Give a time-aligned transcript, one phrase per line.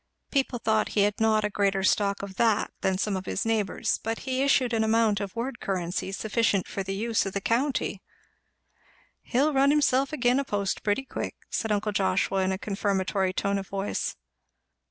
[0.31, 3.99] People thought he had not a greater stock of that than some of his neighbours;
[4.01, 8.01] but he issued an amount of word currency sufficient for the use of the county.
[9.21, 13.59] "He'll run himself agin a post pretty quick," said uncle Joshua in a confirmatory tone
[13.59, 14.15] of voice.